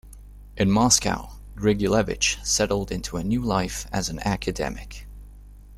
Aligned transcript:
In 0.57 0.71
Moscow, 0.71 1.33
Grigulevich 1.55 2.43
settled 2.43 2.91
into 2.91 3.17
a 3.17 3.23
new 3.23 3.43
life 3.43 3.85
as 3.91 4.09
an 4.09 4.19
academic. 4.25 5.05